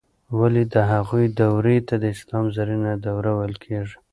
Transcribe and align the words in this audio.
ولې 0.39 0.63
د 0.73 0.75
هغوی 0.91 1.25
دورې 1.39 1.77
ته 1.87 1.95
د 2.01 2.05
اسلام 2.15 2.45
زرینه 2.55 2.91
دوره 3.05 3.31
ویل 3.37 3.55
کیږي؟ 3.65 3.97